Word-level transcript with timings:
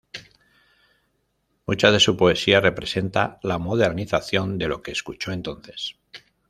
Mucha 1.67 1.91
de 1.91 1.99
su 1.99 2.17
poesía 2.17 2.59
representa 2.59 3.37
la 3.43 3.59
modernización 3.59 4.57
de 4.57 4.67
lo 4.67 4.81
que 4.81 4.93
escuchó 4.93 5.31
entonces. 5.31 5.95